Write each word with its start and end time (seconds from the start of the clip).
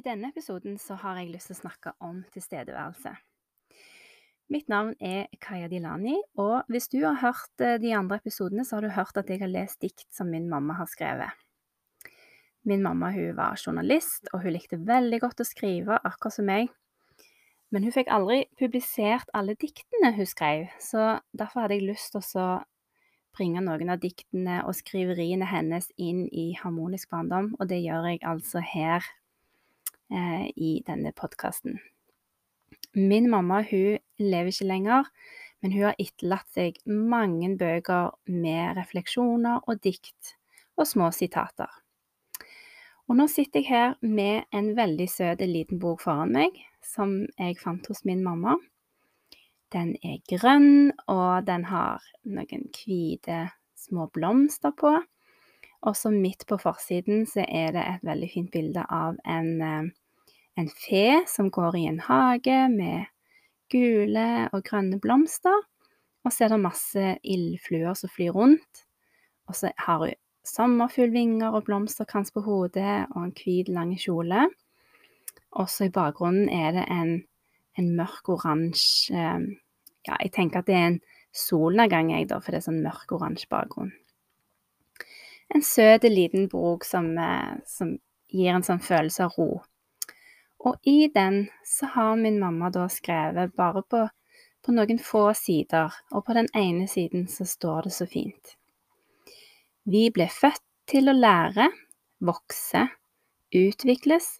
I 0.00 0.04
denne 0.04 0.30
episoden 0.32 0.78
så 0.80 0.94
har 0.96 1.18
jeg 1.20 1.28
lyst 1.28 1.50
til 1.50 1.58
å 1.58 1.60
snakke 1.60 1.90
om 2.00 2.22
tilstedeværelse. 2.32 3.10
Mitt 4.48 4.70
navn 4.72 4.94
er 4.96 5.26
Kaya 5.44 5.68
Dilani, 5.68 6.14
og 6.40 6.70
hvis 6.72 6.88
du 6.88 7.02
har 7.02 7.18
hørt 7.20 7.60
eh, 7.60 7.76
de 7.82 7.92
andre 7.92 8.16
episodene, 8.16 8.64
så 8.64 8.78
har 8.78 8.86
du 8.86 8.94
hørt 8.96 9.20
at 9.20 9.28
jeg 9.28 9.42
har 9.42 9.52
lest 9.52 9.82
dikt 9.84 10.06
som 10.08 10.32
min 10.32 10.48
mamma 10.48 10.78
har 10.78 10.88
skrevet. 10.88 11.36
Min 12.64 12.80
mamma 12.80 13.12
var 13.36 13.60
journalist, 13.60 14.24
og 14.32 14.40
hun 14.46 14.56
likte 14.56 14.80
veldig 14.88 15.20
godt 15.20 15.44
å 15.44 15.48
skrive, 15.50 16.00
akkurat 16.00 16.38
som 16.38 16.48
meg. 16.48 16.72
Men 17.68 17.84
hun 17.84 17.92
fikk 17.92 18.08
aldri 18.08 18.46
publisert 18.56 19.28
alle 19.36 19.58
diktene 19.60 20.14
hun 20.16 20.32
skrev, 20.32 20.66
så 20.80 21.18
derfor 21.36 21.66
hadde 21.66 21.76
jeg 21.76 21.90
lyst 21.92 22.16
til 22.16 22.40
å 22.40 22.50
bringe 23.36 23.60
noen 23.68 23.92
av 23.92 24.00
diktene 24.00 24.62
og 24.64 24.80
skriveriene 24.80 25.52
hennes 25.52 25.92
inn 26.00 26.24
i 26.32 26.54
Harmonisk 26.56 27.12
barndom, 27.12 27.52
og 27.60 27.68
det 27.68 27.84
gjør 27.84 28.14
jeg 28.14 28.24
altså 28.24 28.64
her 28.64 29.04
i 30.10 30.80
denne 30.86 31.12
podkasten. 31.16 31.78
Min 32.94 33.28
mamma 33.30 33.60
hun 33.62 33.98
lever 34.18 34.50
ikke 34.50 34.66
lenger, 34.66 35.10
men 35.62 35.74
hun 35.74 35.84
har 35.90 36.00
etterlatt 36.00 36.48
seg 36.54 36.80
mange 36.86 37.52
bøker 37.60 38.10
med 38.26 38.74
refleksjoner 38.80 39.62
og 39.68 39.82
dikt 39.84 40.34
og 40.80 40.88
små 40.88 41.10
sitater. 41.14 41.70
Og 43.10 43.16
nå 43.18 43.26
sitter 43.26 43.60
jeg 43.60 43.70
her 43.70 43.94
med 44.06 44.46
en 44.54 44.72
veldig 44.78 45.06
søt 45.10 45.40
liten 45.42 45.80
bok 45.82 46.02
foran 46.04 46.30
meg, 46.34 46.54
som 46.82 47.24
jeg 47.38 47.58
fant 47.58 47.86
hos 47.90 48.04
min 48.06 48.22
mamma. 48.22 48.56
Den 49.74 49.96
er 50.02 50.22
grønn, 50.30 50.92
og 51.10 51.46
den 51.46 51.66
har 51.70 52.02
noen 52.26 52.68
hvite 52.74 53.48
små 53.78 54.06
blomster 54.14 54.74
på. 54.78 54.96
Og 55.88 55.96
så 55.96 56.12
midt 56.12 56.44
på 56.48 56.58
forsiden 56.60 57.24
så 57.28 57.46
er 57.48 57.72
det 57.76 57.86
et 57.86 58.04
veldig 58.04 58.28
fint 58.34 58.50
bilde 58.52 58.84
av 58.92 59.16
en 59.24 59.50
eh, 59.64 59.90
en 60.60 60.68
fe 60.68 61.22
som 61.28 61.50
går 61.50 61.76
i 61.78 61.86
en 61.88 62.00
hage 62.04 62.58
med 62.72 63.08
gule 63.72 64.48
og 64.52 64.64
grønne 64.66 65.00
blomster. 65.02 65.66
Og 66.24 66.32
så 66.32 66.44
er 66.44 66.52
det 66.52 66.62
masse 66.62 67.12
ildfluer 67.24 67.96
som 67.96 68.12
flyr 68.12 68.34
rundt. 68.36 68.84
Og 69.48 69.56
så 69.56 69.72
har 69.78 70.04
hun 70.04 70.18
sommerfuglvinger 70.46 71.52
og 71.52 71.66
blomsterkrans 71.68 72.32
på 72.34 72.42
hodet 72.44 73.06
og 73.14 73.22
en 73.22 73.34
hvit, 73.36 73.68
lang 73.68 73.94
kjole. 74.00 74.48
Og 75.50 75.68
så 75.70 75.88
i 75.88 75.94
bakgrunnen 75.94 76.48
er 76.52 76.74
det 76.76 76.86
en, 76.92 77.16
en 77.78 77.90
mørk 77.96 78.32
oransje 78.36 79.16
eh, 79.16 79.50
Ja, 80.08 80.14
jeg 80.24 80.30
tenker 80.32 80.62
at 80.62 80.64
det 80.64 80.74
er 80.78 80.86
en 80.88 80.94
solnedgang, 81.36 82.08
jeg, 82.14 82.30
da, 82.30 82.38
for 82.40 82.54
det 82.54 82.62
er 82.62 82.64
sånn 82.64 82.78
mørk 82.80 83.10
oransje 83.12 83.50
bakgrunn. 83.52 83.90
En 85.54 85.62
søt 85.62 86.04
liten 86.06 86.48
bok 86.48 86.84
som, 86.84 87.18
eh, 87.18 87.58
som 87.66 87.98
gir 88.30 88.54
en 88.54 88.62
sånn 88.62 88.82
følelse 88.82 89.24
av 89.26 89.34
ro. 89.38 89.62
Og 90.60 90.76
i 90.86 91.08
den 91.08 91.48
så 91.64 91.88
har 91.94 92.16
min 92.16 92.38
mamma 92.38 92.70
da 92.70 92.86
skrevet 92.88 93.54
bare 93.56 93.82
på, 93.82 94.04
på 94.62 94.74
noen 94.76 95.00
få 95.00 95.30
sider, 95.34 95.94
og 96.12 96.26
på 96.26 96.36
den 96.36 96.50
ene 96.54 96.86
siden 96.88 97.26
så 97.32 97.46
står 97.48 97.88
det 97.88 97.94
så 97.96 98.06
fint. 98.06 98.56
Vi 99.88 100.10
ble 100.14 100.28
født 100.28 100.62
til 100.90 101.08
å 101.08 101.16
lære, 101.16 101.70
vokse, 102.20 102.84
utvikles, 103.56 104.36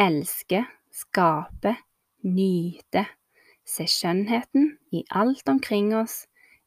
elske, 0.00 0.64
skape, 0.90 1.76
nyte, 2.24 3.04
se 3.64 3.86
skjønnheten 3.86 4.72
i 4.96 5.04
alt 5.10 5.48
omkring 5.52 5.92
oss, 5.94 6.24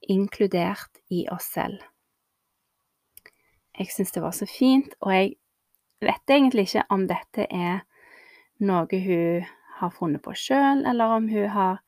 inkludert 0.08 1.02
i 1.10 1.26
oss 1.34 1.50
selv. 1.56 1.82
Jeg 3.78 3.90
syns 3.90 4.14
det 4.14 4.22
var 4.22 4.36
så 4.38 4.46
fint, 4.50 4.94
og 5.02 5.14
jeg 5.14 5.34
vet 6.04 6.36
egentlig 6.36 6.68
ikke 6.68 6.86
om 6.94 7.08
dette 7.10 7.48
er 7.50 7.82
noe 8.64 9.00
hun 9.06 9.48
har 9.80 9.94
funnet 9.96 10.22
på 10.24 10.36
sjøl, 10.38 10.84
eller 10.86 11.18
om 11.18 11.30
hun 11.32 11.50
har 11.50 11.80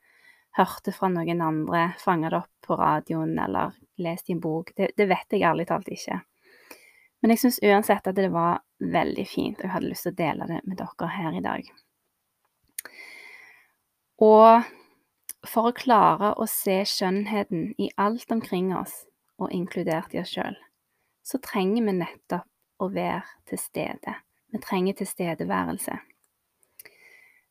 hørt 0.57 0.85
det 0.85 0.95
fra 0.95 1.09
noen 1.11 1.41
andre, 1.43 1.89
fanga 1.99 2.31
det 2.31 2.39
opp 2.39 2.67
på 2.67 2.77
radioen 2.79 3.35
eller 3.39 3.75
lest 4.01 4.29
i 4.29 4.35
en 4.35 4.41
bok. 4.41 4.71
Det, 4.75 4.93
det 4.97 5.07
vet 5.11 5.35
jeg 5.35 5.45
ærlig 5.45 5.67
talt 5.69 5.89
ikke. 5.91 6.21
Men 7.21 7.33
jeg 7.33 7.41
syns 7.43 7.59
uansett 7.63 8.07
at 8.07 8.17
det 8.17 8.31
var 8.33 8.61
veldig 8.79 9.25
fint, 9.27 9.59
og 9.59 9.67
jeg 9.67 9.73
hadde 9.75 9.91
lyst 9.91 10.07
til 10.07 10.15
å 10.15 10.19
dele 10.19 10.47
det 10.49 10.61
med 10.65 10.79
dere 10.79 11.11
her 11.11 11.37
i 11.37 11.43
dag. 11.43 11.69
Og 14.25 14.71
for 15.45 15.69
å 15.69 15.75
klare 15.75 16.33
å 16.39 16.47
se 16.49 16.79
skjønnheten 16.89 17.73
i 17.81 17.91
alt 18.01 18.31
omkring 18.31 18.71
oss, 18.77 19.03
og 19.35 19.51
inkludert 19.51 20.15
i 20.15 20.21
oss 20.21 20.31
sjøl, 20.31 20.55
så 21.25 21.39
trenger 21.41 21.87
vi 21.87 21.97
nettopp 21.97 22.83
å 22.85 22.89
være 22.93 23.23
til 23.49 23.59
stede. 23.59 24.13
Vi 24.53 24.61
trenger 24.61 24.97
tilstedeværelse. 24.99 25.97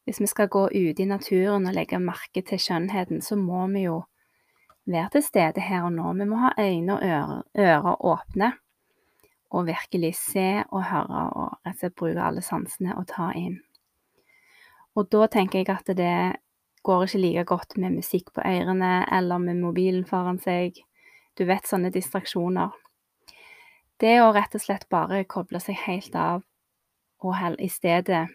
Hvis 0.04 0.20
vi 0.20 0.26
skal 0.28 0.50
gå 0.52 0.66
ute 0.68 1.02
i 1.02 1.08
naturen 1.08 1.66
og 1.66 1.74
legge 1.74 1.98
merke 1.98 2.44
til 2.44 2.60
skjønnheten, 2.60 3.22
så 3.24 3.36
må 3.40 3.64
vi 3.72 3.86
jo 3.86 4.02
være 4.84 5.16
til 5.16 5.24
stede 5.24 5.64
her 5.64 5.88
og 5.88 5.94
nå. 5.96 6.12
Vi 6.20 6.28
må 6.28 6.42
ha 6.42 6.52
øyne 6.60 6.98
og 6.98 7.06
ører, 7.08 7.42
ører 7.56 8.04
åpne 8.12 8.52
og 9.54 9.66
virkelig 9.66 10.14
se 10.18 10.48
og 10.68 10.84
høre 10.90 11.26
og 11.38 11.58
rett 11.64 11.74
og 11.74 11.80
slett 11.80 11.98
bruke 11.98 12.22
alle 12.22 12.42
sansene 12.42 12.96
og 12.98 13.06
ta 13.10 13.30
inn. 13.38 13.60
Og 14.94 15.08
da 15.10 15.26
tenker 15.30 15.62
jeg 15.62 15.70
at 15.72 15.90
det 15.98 16.16
går 16.84 17.06
ikke 17.06 17.22
like 17.22 17.44
godt 17.48 17.76
med 17.80 17.96
musikk 17.96 18.32
på 18.34 18.44
ørene 18.44 19.06
eller 19.12 19.40
med 19.42 19.62
mobilen 19.62 20.04
foran 20.06 20.38
seg. 20.42 20.76
Du 21.38 21.46
vet, 21.48 21.66
sånne 21.66 21.90
distraksjoner. 21.94 22.74
Det 24.00 24.16
å 24.22 24.32
rett 24.34 24.54
og 24.56 24.62
slett 24.62 24.88
bare 24.90 25.22
koble 25.30 25.60
seg 25.62 25.78
helt 25.86 26.14
av 26.18 26.42
og 27.24 27.60
i 27.62 27.68
stedet 27.72 28.26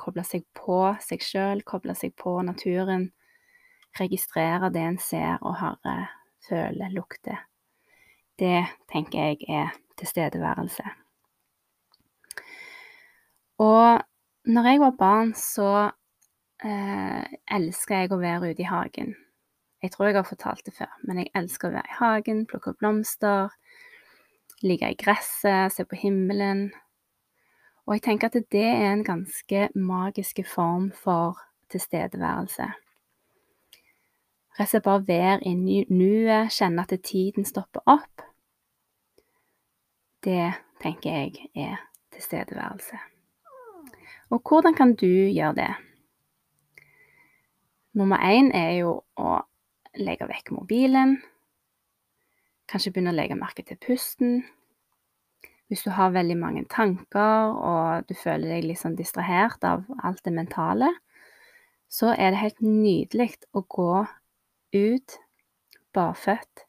koble 0.00 0.24
seg 0.26 0.42
på 0.56 0.78
seg 1.02 1.22
sjøl, 1.22 1.62
koble 1.62 1.94
seg 1.94 2.14
på 2.18 2.34
naturen. 2.42 3.12
Registrere 3.98 4.72
det 4.74 4.82
en 4.82 4.98
ser 4.98 5.38
og 5.40 5.60
hører, 5.60 6.08
føler, 6.48 6.90
lukter. 6.90 7.44
Det 8.38 8.64
tenker 8.90 9.30
jeg 9.30 9.46
er 9.46 9.76
tilstedeværelse. 10.00 10.82
Og 13.62 14.02
når 14.50 14.66
jeg 14.66 14.80
var 14.82 14.96
barn, 14.98 15.30
så 15.38 15.68
eh, 16.64 17.22
elska 17.54 18.02
jeg 18.02 18.10
å 18.10 18.18
være 18.18 18.50
ute 18.50 18.64
i 18.64 18.66
hagen. 18.66 19.14
Jeg 19.84 19.92
tror 19.92 20.08
jeg 20.08 20.18
har 20.18 20.26
fortalt 20.26 20.66
det 20.66 20.74
før, 20.74 20.90
men 21.06 21.20
jeg 21.22 21.30
elsker 21.38 21.70
å 21.70 21.76
være 21.76 21.92
i 21.92 21.98
hagen, 22.00 22.42
plukke 22.50 22.74
blomster, 22.80 23.54
ligge 24.64 24.88
i 24.90 24.96
gresset, 24.98 25.72
se 25.72 25.84
på 25.84 25.98
himmelen, 26.00 26.70
og 27.86 27.94
jeg 27.94 28.02
tenker 28.02 28.30
at 28.30 28.46
det 28.52 28.64
er 28.64 28.92
en 28.92 29.04
ganske 29.04 29.68
magisk 29.74 30.40
form 30.48 30.88
for 30.92 31.36
tilstedeværelse. 31.72 32.70
Rett 34.54 34.68
og 34.68 34.70
slett 34.70 34.86
bare 34.86 35.08
være 35.08 35.40
i 35.44 35.84
nuet, 35.90 36.52
kjenne 36.54 36.84
at 36.86 36.94
tiden 37.04 37.44
stopper 37.44 37.82
opp. 37.90 38.24
Det 40.24 40.54
tenker 40.80 41.10
jeg 41.10 41.50
er 41.54 41.82
tilstedeværelse. 42.14 42.96
Og 44.30 44.40
hvordan 44.40 44.74
kan 44.74 44.94
du 44.94 45.06
gjøre 45.06 45.54
det? 45.54 45.72
Nummer 47.92 48.16
én 48.16 48.48
er 48.54 48.78
jo 48.78 49.02
å 49.16 49.36
legge 50.00 50.26
vekk 50.30 50.54
mobilen. 50.56 51.18
Kanskje 52.70 52.94
begynne 52.94 53.12
å 53.12 53.18
legge 53.18 53.36
merke 53.36 53.62
til 53.62 53.76
pusten. 53.76 54.44
Hvis 55.68 55.84
du 55.86 55.90
har 55.96 56.12
veldig 56.12 56.36
mange 56.36 56.64
tanker, 56.70 57.54
og 57.56 58.08
du 58.08 58.14
føler 58.14 58.56
deg 58.56 58.66
litt 58.68 58.82
sånn 58.82 58.98
distrahert 58.98 59.64
av 59.64 59.86
alt 60.04 60.20
det 60.26 60.34
mentale, 60.36 60.90
så 61.88 62.12
er 62.12 62.34
det 62.34 62.42
helt 62.42 62.60
nydelig 62.64 63.30
å 63.54 63.62
gå 63.70 64.04
ut 64.74 65.16
barføtt, 65.94 66.66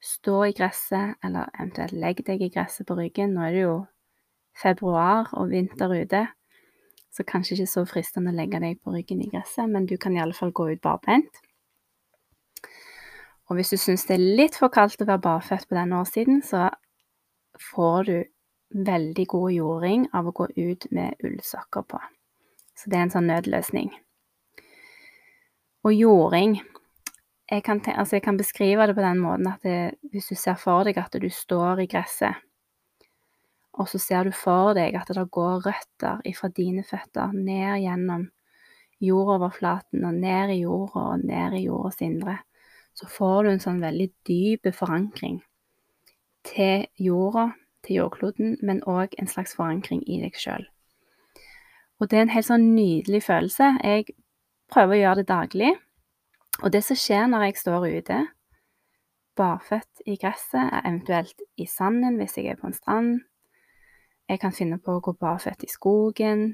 stå 0.00 0.36
i 0.48 0.54
gresset, 0.56 1.16
eller 1.24 1.48
eventuelt 1.54 1.92
legg 1.92 2.22
deg 2.26 2.42
i 2.42 2.50
gresset 2.52 2.88
på 2.88 2.96
ryggen. 2.98 3.34
Nå 3.36 3.44
er 3.46 3.56
det 3.56 3.64
jo 3.64 3.74
februar 4.56 5.30
og 5.36 5.52
vinter 5.52 5.92
ute, 5.92 6.24
så 7.10 7.26
kanskje 7.26 7.58
ikke 7.58 7.70
så 7.72 7.84
fristende 7.88 8.32
å 8.32 8.36
legge 8.36 8.60
deg 8.62 8.80
på 8.82 8.94
ryggen 8.94 9.22
i 9.24 9.30
gresset, 9.30 9.68
men 9.70 9.86
du 9.86 9.96
kan 10.00 10.16
i 10.16 10.22
alle 10.22 10.36
fall 10.36 10.52
gå 10.56 10.70
ut 10.72 10.82
barbeint. 10.82 11.40
Og 13.50 13.58
hvis 13.58 13.72
du 13.74 13.80
syns 13.82 14.06
det 14.06 14.16
er 14.16 14.28
litt 14.38 14.56
for 14.58 14.70
kaldt 14.70 15.02
å 15.02 15.08
være 15.08 15.24
barføtt 15.24 15.66
på 15.68 15.74
denne 15.74 15.98
årstiden, 15.98 16.38
så 16.46 16.68
får 17.60 18.04
du 18.04 18.16
veldig 18.70 19.26
god 19.26 19.52
jording 19.52 20.06
av 20.14 20.28
å 20.28 20.34
gå 20.34 20.46
ut 20.56 20.86
med 20.94 21.24
ullsokker 21.26 21.86
på. 21.90 22.00
Så 22.78 22.90
det 22.90 22.98
er 22.98 23.06
en 23.06 23.14
sånn 23.14 23.28
nødløsning. 23.30 23.90
Og 25.84 25.96
jording 25.96 26.60
jeg 27.50 27.64
kan, 27.66 27.80
altså 27.98 28.16
jeg 28.16 28.22
kan, 28.22 28.36
beskrive 28.38 28.86
det 28.86 28.94
på 28.94 29.02
den 29.02 29.18
måten 29.18 29.48
at 29.50 29.64
det, 29.66 29.96
hvis 30.12 30.28
du 30.30 30.36
ser 30.38 30.54
for 30.60 30.86
deg 30.86 31.00
at 31.02 31.16
du 31.18 31.26
står 31.34 31.82
i 31.82 31.88
gresset, 31.90 32.38
og 33.74 33.88
så 33.90 33.98
ser 34.02 34.28
du 34.28 34.34
for 34.34 34.74
deg 34.76 34.94
at 34.98 35.10
det 35.10 35.24
går 35.34 35.64
røtter 35.64 36.20
ifra 36.28 36.50
dine 36.54 36.84
føtter 36.86 37.34
ned 37.34 37.80
gjennom 37.82 38.28
jordoverflaten 39.02 40.04
og 40.04 40.20
ned 40.20 40.54
i 40.54 40.60
jorda 40.60 41.04
og 41.14 41.26
ned 41.26 41.56
i 41.58 41.64
jordas 41.64 41.98
indre, 42.04 42.36
så 42.94 43.08
får 43.10 43.42
du 43.42 43.50
en 43.50 43.62
sånn 43.64 43.82
veldig 43.82 44.08
dyp 44.28 44.70
forankring 44.76 45.40
til 46.50 46.86
jorda, 46.98 47.50
til 47.86 48.00
jordkloden, 48.00 48.58
men 48.62 48.82
òg 48.88 49.14
en 49.18 49.30
slags 49.30 49.54
forankring 49.56 50.02
i 50.08 50.20
deg 50.24 50.36
sjøl. 50.36 50.66
Og 52.00 52.10
det 52.10 52.18
er 52.18 52.26
en 52.26 52.34
helt 52.34 52.48
sånn 52.48 52.70
nydelig 52.74 53.22
følelse. 53.26 53.74
Jeg 53.84 54.14
prøver 54.72 54.96
å 54.96 55.00
gjøre 55.00 55.20
det 55.20 55.28
daglig. 55.28 55.72
Og 56.64 56.72
det 56.72 56.82
som 56.84 56.98
skjer 56.98 57.26
når 57.28 57.48
jeg 57.48 57.60
står 57.60 57.86
ute, 57.88 58.20
barføtt 59.36 60.04
i 60.08 60.16
gresset, 60.20 60.72
eventuelt 60.84 61.44
i 61.60 61.66
sanden 61.68 62.18
hvis 62.20 62.36
jeg 62.36 62.50
er 62.50 62.58
på 62.60 62.68
en 62.68 62.76
strand 62.76 63.20
Jeg 64.30 64.38
kan 64.38 64.52
finne 64.54 64.76
på 64.78 64.92
å 64.94 65.00
gå 65.02 65.10
barføtt 65.18 65.64
i 65.66 65.68
skogen. 65.70 66.52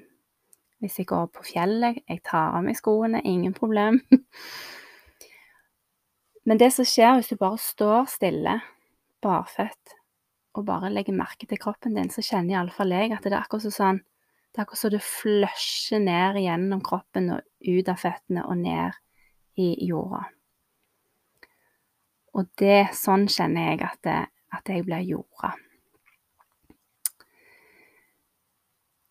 Hvis 0.81 0.95
jeg 0.97 1.11
går 1.11 1.27
på 1.29 1.43
fjellet, 1.45 1.99
jeg 2.09 2.23
tar 2.25 2.55
av 2.57 2.63
meg 2.65 2.79
skoene, 2.79 3.21
ingen 3.21 3.53
problem. 3.53 3.99
Men 6.49 6.57
det 6.57 6.71
som 6.73 6.89
skjer 6.89 7.19
hvis 7.19 7.29
du 7.29 7.37
bare 7.37 7.61
står 7.61 8.09
stille, 8.09 8.55
barføtt, 9.27 9.97
og 10.57 10.65
bare 10.69 10.93
legger 10.93 11.17
merke 11.17 11.49
til 11.49 11.61
kroppen 11.61 11.99
din, 11.99 12.13
så 12.13 12.25
kjenner 12.25 12.57
iallfall 12.57 12.95
jeg 12.95 13.13
at 13.13 13.27
det 13.27 13.35
er 13.35 13.43
akkurat 13.43 13.67
sånn 13.75 14.01
Det 14.01 14.63
er 14.63 14.65
akkurat 14.65 14.81
som 14.81 14.93
det 14.95 15.03
flusher 15.05 16.01
ned 16.01 16.39
gjennom 16.41 16.81
kroppen 16.81 17.29
og 17.35 17.43
ut 17.61 17.89
av 17.93 18.01
føttene 18.01 18.47
og 18.47 18.57
ned 18.63 18.97
i 19.61 19.67
jorda. 19.85 20.23
Og 22.37 22.49
det 22.61 22.93
sånn 22.97 23.27
kjenner 23.33 23.73
jeg 23.73 23.83
at, 23.85 24.01
det, 24.05 24.19
at 24.57 24.73
jeg 24.73 24.85
blir 24.89 25.05
jorda. 25.05 25.53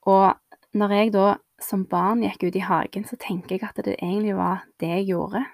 Og 0.05 0.77
når 0.77 0.93
jeg 0.97 1.13
da 1.13 1.27
som 1.61 1.85
barn 1.89 2.21
gikk 2.25 2.47
ut 2.49 2.57
i 2.59 2.65
hagen, 2.65 3.05
så 3.05 3.17
tenker 3.21 3.55
jeg 3.55 3.65
at 3.65 3.79
det 3.85 3.95
egentlig 3.99 4.35
var 4.37 4.65
det 4.81 4.91
jeg 4.91 5.07
gjorde. 5.13 5.45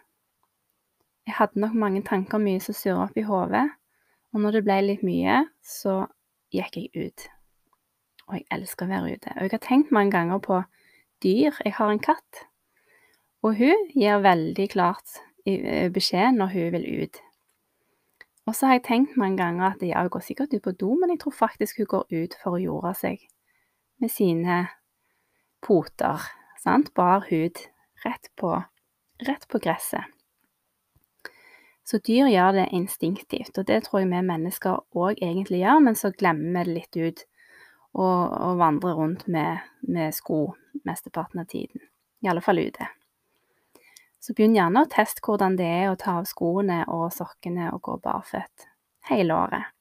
Jeg 1.28 1.38
hadde 1.38 1.62
nok 1.62 1.76
mange 1.78 2.02
tanker, 2.04 2.42
mye 2.42 2.60
som 2.64 2.76
surra 2.76 3.06
opp 3.06 3.20
i 3.20 3.28
hodet. 3.28 3.68
Og 4.32 4.44
når 4.44 4.58
det 4.58 4.64
ble 4.68 4.78
litt 4.86 5.04
mye, 5.04 5.42
så 5.64 6.06
gikk 6.54 6.78
jeg 6.80 7.08
ut. 7.08 7.26
Og 8.30 8.38
jeg 8.38 8.48
elsker 8.56 8.88
å 8.88 8.92
være 8.92 9.18
ute. 9.18 9.34
Og 9.36 9.48
jeg 9.48 9.54
har 9.56 9.66
tenkt 9.66 9.92
mange 9.92 10.16
ganger 10.16 10.40
på 10.44 10.62
dyr. 11.24 11.58
Jeg 11.66 11.76
har 11.76 11.92
en 11.92 12.04
katt. 12.04 12.46
Og 13.44 13.58
hun 13.58 13.90
gir 13.98 14.22
veldig 14.24 14.68
klart 14.72 15.20
eh, 15.46 15.90
beskjed 15.92 16.38
når 16.38 16.54
hun 16.54 16.72
vil 16.78 16.88
ut. 17.04 17.22
Og 18.50 18.56
så 18.58 18.68
har 18.68 18.80
jeg 18.80 18.88
tenkt 18.88 19.18
mange 19.20 19.42
ganger 19.42 19.74
at 19.74 19.84
ja, 19.86 20.02
hun 20.02 20.14
går 20.14 20.24
sikkert 20.26 20.54
ut 20.56 20.64
på 20.66 20.74
do, 20.80 20.94
men 21.00 21.14
jeg 21.14 21.22
tror 21.24 21.36
faktisk 21.38 21.82
hun 21.82 21.92
går 21.92 22.06
ut 22.24 22.38
for 22.42 22.58
å 22.58 22.62
jorde 22.62 22.94
seg 22.98 23.28
med 24.02 24.14
sine 24.14 24.62
poter. 25.62 26.24
Sant? 26.62 26.94
Bar 26.98 27.28
hud. 27.30 27.62
Rett 28.06 28.32
på, 28.38 28.56
rett 29.28 29.46
på 29.50 29.62
gresset. 29.62 30.21
Så 31.88 31.98
dyr 31.98 32.30
gjør 32.30 32.56
det 32.56 32.70
instinktivt, 32.78 33.58
og 33.58 33.68
det 33.68 33.82
tror 33.86 34.04
jeg 34.04 34.12
vi 34.12 34.22
mennesker 34.26 34.84
òg 34.96 35.22
egentlig 35.22 35.64
gjør, 35.64 35.80
men 35.88 35.98
så 35.98 36.14
glemmer 36.14 36.62
vi 36.62 36.66
det 36.70 36.76
litt 36.78 36.98
ut 36.98 37.24
og, 37.98 38.32
og 38.32 38.58
vandrer 38.62 38.96
rundt 38.96 39.28
med, 39.28 39.66
med 39.82 40.14
sko 40.16 40.54
mesteparten 40.88 41.42
av 41.42 41.50
tiden. 41.52 41.82
I 42.22 42.30
alle 42.30 42.44
fall 42.46 42.62
ute. 42.62 42.88
Så 44.22 44.36
begynn 44.38 44.54
gjerne 44.54 44.84
å 44.86 44.90
teste 44.90 45.24
hvordan 45.26 45.58
det 45.58 45.66
er 45.66 45.88
å 45.90 45.98
ta 46.00 46.20
av 46.20 46.28
skoene 46.30 46.84
og 46.94 47.08
sokkene 47.16 47.72
og 47.74 47.82
gå 47.88 47.98
barføtt 48.04 48.68
hele 49.10 49.34
året. 49.34 49.74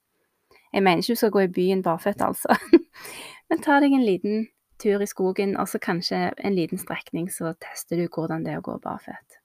Jeg 0.73 0.87
mener 0.87 1.03
ikke 1.03 1.17
du 1.19 1.21
skal 1.21 1.35
gå 1.35 1.45
i 1.45 1.53
byen 1.53 1.83
barføtt, 1.85 2.23
altså, 2.25 2.57
men 3.51 3.61
ta 3.61 3.77
deg 3.83 3.93
en 3.93 4.07
liten 4.07 4.47
tur 4.81 5.03
i 5.05 5.09
skogen, 5.11 5.57
og 5.61 5.69
så 5.69 5.81
kanskje 5.83 6.31
en 6.39 6.57
liten 6.57 6.81
strekning, 6.81 7.29
så 7.29 7.53
tester 7.61 8.01
du 8.01 8.07
hvordan 8.09 8.47
det 8.47 8.55
er 8.55 8.63
å 8.63 8.65
gå 8.65 8.79
barføtt. 8.81 9.40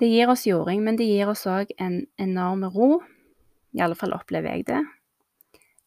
Det 0.00 0.08
gir 0.08 0.30
oss 0.32 0.46
jording, 0.46 0.82
men 0.84 0.96
det 0.96 1.06
gir 1.06 1.28
oss 1.30 1.44
òg 1.46 1.72
en 1.78 2.02
enorm 2.20 2.64
ro. 2.72 3.02
I 3.76 3.82
alle 3.84 3.96
fall 3.96 4.14
opplever 4.16 4.56
jeg 4.56 4.66
det. 4.70 4.80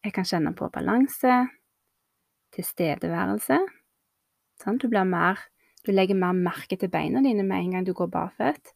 Jeg 0.05 0.13
kan 0.13 0.27
kjenne 0.27 0.53
på 0.57 0.69
balanse, 0.73 1.39
tilstedeværelse. 2.53 3.57
Sånn, 4.61 4.77
du 4.79 4.87
mer 4.87 5.41
du 5.85 5.91
legger 5.93 6.17
mer 6.17 6.33
merke 6.33 6.77
til 6.81 6.89
beina 6.89 7.21
dine 7.21 7.43
med 7.45 7.61
en 7.61 7.75
gang 7.75 7.85
du 7.85 7.93
går 7.93 8.09
barføtt. 8.09 8.73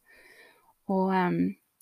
Og 0.89 1.09
um, 1.09 1.39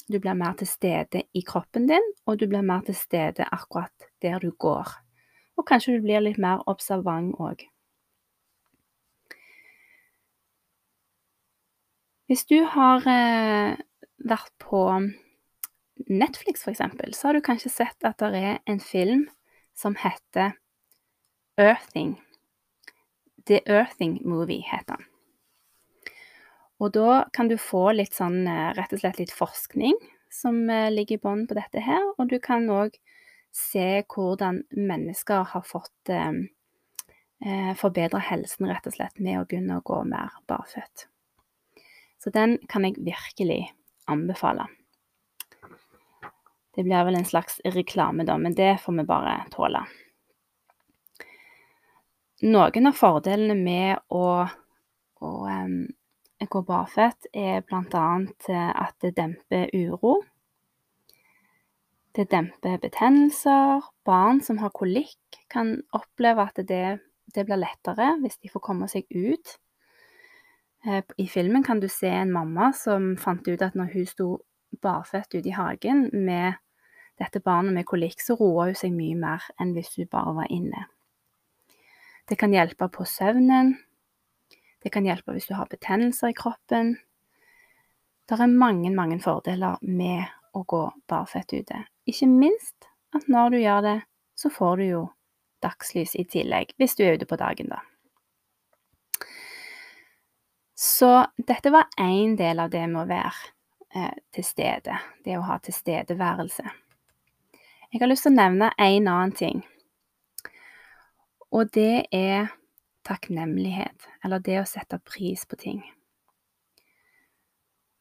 du 0.07 0.19
blir 0.23 0.38
mer 0.39 0.55
til 0.59 0.67
stede 0.67 1.25
i 1.35 1.44
kroppen 1.44 1.88
din, 1.89 2.13
og 2.25 2.39
du 2.39 2.47
blir 2.47 2.63
mer 2.63 2.85
til 2.88 2.95
stede 2.95 3.47
akkurat 3.51 4.07
der 4.23 4.39
du 4.39 4.53
går. 4.55 4.88
Og 5.57 5.67
kanskje 5.67 5.97
du 5.97 6.05
blir 6.05 6.23
litt 6.23 6.39
mer 6.39 6.63
observant 6.67 7.35
òg. 7.44 7.65
Hvis 12.27 12.44
du 12.44 12.57
har 12.68 13.06
eh, 13.07 13.77
vært 14.27 14.51
på 14.59 14.81
Netflix, 16.12 16.65
eksempel, 16.68 17.13
så 17.15 17.29
har 17.29 17.38
du 17.38 17.45
kanskje 17.45 17.71
sett 17.71 18.07
at 18.07 18.19
det 18.19 18.41
er 18.41 18.57
en 18.68 18.81
film 18.83 19.29
som 19.77 19.95
heter 19.95 20.57
Earthing. 21.57 22.18
The 23.47 23.62
Earthing 23.63 24.19
Movie 24.27 24.65
heter 24.68 24.97
den. 24.97 25.07
Og 26.83 26.91
da 27.00 27.24
kan 27.33 27.47
du 27.47 27.56
få 27.56 27.94
litt 27.95 28.13
sånn 28.13 28.44
eh, 28.44 28.75
rett 28.75 28.91
og 28.91 29.01
slett 29.01 29.23
litt 29.23 29.33
forskning 29.33 29.95
som 30.27 30.65
eh, 30.69 30.91
ligger 30.91 31.15
i 31.15 31.23
bånn 31.23 31.47
på 31.47 31.56
dette 31.56 31.81
her, 31.81 32.12
og 32.19 32.27
du 32.27 32.41
kan 32.44 32.68
òg 32.68 33.00
se 33.56 34.03
hvordan 34.12 34.65
mennesker 34.75 35.47
har 35.56 35.63
fått 35.65 36.12
eh 36.12 36.44
forbedra 37.77 38.18
helsen 38.18 38.65
rett 38.65 38.88
og 38.89 38.95
slett 38.95 39.19
med 39.21 39.38
å 39.38 39.44
begynne 39.45 39.75
å 39.77 39.83
gå 39.85 40.00
mer 40.09 40.33
barføtt. 40.50 41.06
Så 42.27 42.31
den 42.35 42.57
kan 42.68 42.83
jeg 42.83 42.97
virkelig 43.00 43.69
anbefale. 44.12 44.65
Det 46.75 46.83
blir 46.83 47.06
vel 47.07 47.15
en 47.15 47.25
slags 47.25 47.62
reklame, 47.63 48.25
da, 48.27 48.35
men 48.38 48.51
det 48.51 48.81
får 48.83 48.97
vi 48.97 49.06
bare 49.07 49.35
tåle. 49.53 49.85
Noen 52.44 52.90
av 52.90 52.97
fordelene 52.99 53.56
med 53.56 54.01
å, 54.11 54.25
å 55.23 55.30
um, 55.47 55.78
gå 56.44 56.61
barføtt, 56.68 57.30
er 57.31 57.63
bl.a. 57.63 58.04
At 58.75 58.97
det 59.06 59.13
demper 59.16 59.71
uro. 59.71 60.18
Det 62.11 62.28
demper 62.28 62.75
betennelser. 62.83 63.87
Barn 64.04 64.44
som 64.44 64.59
har 64.59 64.75
kolikk, 64.75 65.40
kan 65.47 65.78
oppleve 65.95 66.49
at 66.51 66.59
det, 66.73 66.99
det 67.31 67.47
blir 67.47 67.63
lettere 67.63 68.18
hvis 68.19 68.35
de 68.44 68.51
får 68.51 68.66
komme 68.68 68.92
seg 68.92 69.07
ut. 69.16 69.56
Eh, 70.85 71.03
I 71.17 71.27
filmen 71.27 71.63
kan 71.63 71.79
du 71.79 71.87
se 71.89 72.09
en 72.09 72.31
mamma 72.31 72.71
som 72.73 73.15
fant 73.17 73.47
ut 73.47 73.61
at 73.61 73.75
når 73.75 73.93
hun 73.93 74.05
sto 74.05 74.29
barføtt 74.83 75.33
ute 75.33 75.49
i 75.49 75.55
hagen 75.55 76.09
med 76.13 76.59
dette 77.17 77.41
barnet 77.41 77.73
med 77.73 77.87
kolikk, 77.89 78.21
så 78.21 78.37
roa 78.37 78.67
hun 78.69 78.77
seg 78.77 78.93
mye 78.93 79.17
mer 79.17 79.45
enn 79.57 79.73
hvis 79.73 79.95
hun 79.97 80.09
bare 80.11 80.35
var 80.37 80.53
inne. 80.53 80.85
Det 82.27 82.37
kan 82.37 82.53
hjelpe 82.53 82.89
på 82.91 83.05
søvnen, 83.07 83.77
det 84.83 84.91
kan 84.93 85.07
hjelpe 85.07 85.33
hvis 85.33 85.47
du 85.49 85.55
har 85.57 85.69
betennelser 85.71 86.31
i 86.31 86.37
kroppen. 86.37 86.97
Det 88.27 88.37
er 88.37 88.51
mange, 88.51 88.91
mange 88.93 89.17
fordeler 89.23 89.79
med 89.81 90.27
å 90.53 90.63
gå 90.67 90.83
barføtt 91.09 91.55
ute. 91.55 91.81
Ikke 92.07 92.27
minst 92.29 92.89
at 93.15 93.27
når 93.31 93.55
du 93.55 93.57
gjør 93.61 93.85
det, 93.85 93.99
så 94.37 94.51
får 94.53 94.77
du 94.77 94.85
jo 94.85 95.03
dagslys 95.63 96.13
i 96.19 96.27
tillegg, 96.29 96.75
hvis 96.77 96.95
du 96.99 97.05
er 97.05 97.17
ute 97.17 97.25
på 97.29 97.39
dagen, 97.39 97.71
da. 97.71 97.81
Så 100.97 101.25
dette 101.37 101.69
var 101.69 101.89
én 102.01 102.35
del 102.37 102.59
av 102.59 102.69
det 102.73 102.87
med 102.89 103.04
å 103.04 103.09
være 103.09 103.49
eh, 103.94 104.13
til 104.33 104.45
stede, 104.45 104.95
det 105.25 105.35
å 105.37 105.45
ha 105.45 105.59
tilstedeværelse. 105.61 106.63
Jeg 107.92 108.01
har 108.01 108.09
lyst 108.09 108.25
til 108.25 108.33
å 108.33 108.37
nevne 108.37 108.71
en 108.81 109.09
annen 109.11 109.33
ting, 109.37 109.59
og 111.54 111.69
det 111.75 112.07
er 112.16 112.49
takknemlighet, 113.07 114.07
eller 114.25 114.42
det 114.44 114.57
å 114.61 114.66
sette 114.68 114.99
pris 115.06 115.45
på 115.45 115.59
ting. 115.61 115.83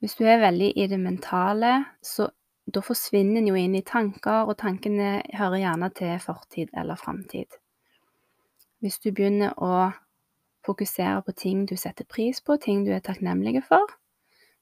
Hvis 0.01 0.17
du 0.17 0.25
er 0.29 0.41
veldig 0.43 0.73
i 0.77 0.89
det 0.89 0.99
mentale, 1.01 1.75
så 2.03 2.31
da 2.67 2.83
forsvinner 2.83 3.43
en 3.43 3.53
jo 3.53 3.61
inn 3.61 3.77
i 3.79 3.85
tanker, 3.87 4.49
og 4.49 4.59
tankene 4.63 5.21
hører 5.37 5.63
gjerne 5.63 5.93
til 6.01 6.17
fortid 6.25 6.73
eller 6.73 6.99
framtid. 6.99 7.61
Hvis 8.81 8.99
du 9.05 9.13
begynner 9.13 9.55
å 9.63 9.93
fokusere 10.67 11.23
på 11.27 11.35
ting 11.39 11.67
du 11.71 11.77
setter 11.79 12.05
pris 12.05 12.43
på, 12.43 12.59
ting 12.63 12.85
du 12.87 12.93
er 12.95 13.05
takknemlige 13.05 13.63
for, 13.67 13.87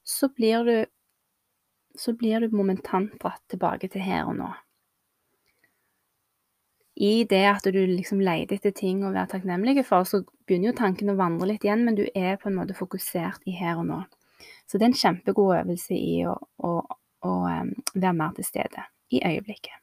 så 0.05 0.29
blir 0.29 0.63
du, 0.67 0.75
så 1.97 2.13
blir 2.13 2.45
du 2.45 2.55
momentant 2.55 3.17
dratt 3.21 3.41
tilbake 3.51 3.89
til 3.91 4.05
her 4.05 4.29
og 4.29 4.37
nå. 4.39 4.51
i 6.95 7.25
det 7.29 7.43
at 7.49 7.65
du 7.67 7.81
liksom 7.85 8.21
leter 8.23 8.55
etter 8.55 8.71
ting 8.75 9.03
å 9.03 9.11
være 9.11 9.33
takknemlig 9.35 9.83
for, 9.87 10.07
så 10.07 10.21
begynner 10.47 10.71
jo 10.71 10.77
tanken 10.79 11.11
å 11.11 11.17
vandre 11.19 11.49
litt 11.49 11.65
igjen, 11.67 11.83
men 11.83 11.97
du 11.97 12.05
er 12.15 12.37
på 12.39 12.49
en 12.49 12.55
måte 12.55 12.77
fokusert 12.77 13.43
i 13.49 13.55
her 13.55 13.81
og 13.81 13.89
nå. 13.89 14.01
Så 14.65 14.79
det 14.79 14.85
er 14.87 14.93
en 14.93 15.01
kjempegod 15.01 15.57
øvelse 15.59 15.95
i 15.95 16.21
å, 16.25 16.35
å, 16.63 16.71
å 17.27 17.33
være 17.43 18.15
mer 18.15 18.31
til 18.37 18.47
stede 18.47 18.87
i 19.11 19.21
øyeblikket. 19.27 19.75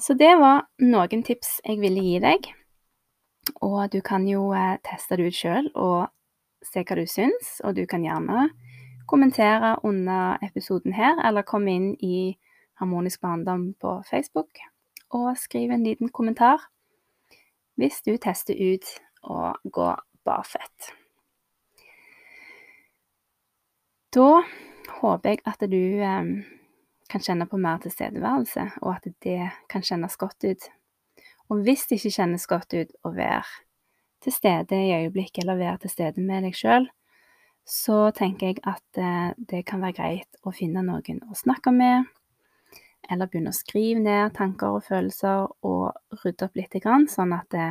Så 0.00 0.14
det 0.16 0.32
var 0.40 0.66
noen 0.84 1.24
tips 1.24 1.58
jeg 1.64 1.80
ville 1.80 2.04
gi 2.04 2.20
deg. 2.22 2.52
Og 3.56 3.92
du 3.92 4.00
kan 4.00 4.26
jo 4.28 4.50
eh, 4.56 4.78
teste 4.86 5.18
det 5.18 5.30
ut 5.30 5.36
sjøl 5.36 5.70
og 5.74 6.10
se 6.64 6.84
hva 6.84 6.96
du 6.98 7.06
syns, 7.08 7.58
og 7.64 7.76
du 7.76 7.86
kan 7.88 8.04
gjerne 8.04 8.50
kommentere 9.10 9.76
under 9.84 10.38
episoden 10.44 10.92
her, 10.94 11.18
eller 11.26 11.46
komme 11.46 11.72
inn 11.74 11.90
i 11.98 12.36
Harmonisk 12.80 13.20
barndom 13.20 13.74
på 13.80 13.98
Facebook 14.08 14.62
og 15.10 15.34
skriv 15.36 15.72
en 15.74 15.82
liten 15.84 16.08
kommentar 16.08 16.62
hvis 17.80 18.00
du 18.06 18.14
tester 18.20 18.56
ut 18.56 18.86
å 19.24 19.52
gå 19.64 19.88
barføtt. 20.24 20.92
Da 24.14 24.42
håper 25.00 25.34
jeg 25.34 25.42
at 25.46 25.62
du 25.70 25.82
eh, 26.02 26.32
kan 27.10 27.24
kjenne 27.24 27.46
på 27.50 27.58
mer 27.60 27.80
tilstedeværelse, 27.82 28.66
og 28.82 28.96
at 28.96 29.08
det 29.24 29.50
kan 29.70 29.84
kjennes 29.86 30.16
godt 30.20 30.44
ut. 30.44 30.66
Og 31.50 31.64
hvis 31.66 31.88
det 31.90 31.98
ikke 31.98 32.14
kjennes 32.14 32.46
godt 32.46 32.74
ut 32.78 32.92
å 33.02 33.10
være 33.14 33.42
til 34.22 34.34
stede 34.34 34.78
i 34.78 34.94
øyeblikket, 35.00 35.42
eller 35.42 35.58
være 35.58 35.82
til 35.84 35.90
stede 35.90 36.22
med 36.22 36.46
deg 36.46 36.54
sjøl, 36.54 36.86
så 37.66 38.10
tenker 38.14 38.52
jeg 38.52 38.62
at 38.68 38.98
eh, 39.00 39.32
det 39.50 39.64
kan 39.66 39.82
være 39.82 39.96
greit 39.98 40.40
å 40.46 40.54
finne 40.54 40.84
noen 40.86 41.22
å 41.26 41.36
snakke 41.36 41.72
med, 41.74 42.06
eller 43.10 43.30
begynne 43.30 43.50
å 43.50 43.56
skrive 43.56 44.02
ned 44.02 44.34
tanker 44.36 44.78
og 44.78 44.86
følelser 44.86 45.48
og 45.66 46.20
rydde 46.22 46.46
opp 46.46 46.58
litt, 46.58 46.76
sånn 47.10 47.34
at 47.34 47.48
det, 47.50 47.70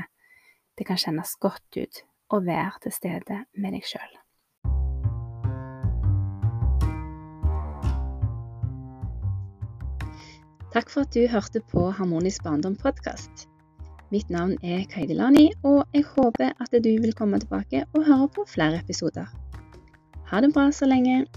det 0.75 0.88
kan 0.88 1.00
kjennes 1.00 1.36
godt 1.39 1.79
ut 1.79 2.01
å 2.29 2.41
være 2.43 2.83
til 2.83 2.95
stede 2.95 3.43
med 3.55 3.77
deg 3.77 3.88
sjøl. 3.88 4.17
Takk 10.69 10.91
for 10.91 11.01
at 11.07 11.15
du 11.15 11.24
hørte 11.31 11.63
på 11.71 11.88
Harmonisk 11.98 12.43
barndom 12.45 12.75
podkast. 12.77 13.49
Mitt 14.09 14.31
navn 14.33 14.55
er 14.65 14.87
Kaidilani, 14.89 15.51
og 15.61 15.83
jeg 15.93 16.01
håper 16.15 16.55
at 16.57 16.71
du 16.73 16.89
vil 17.01 17.13
komme 17.13 17.37
tilbake 17.39 17.83
og 17.93 18.07
høre 18.07 18.27
på 18.33 18.45
flere 18.49 18.79
episoder. 18.81 19.29
Ha 20.31 20.41
det 20.41 20.49
bra 20.53 20.71
så 20.73 20.89
lenge. 20.89 21.27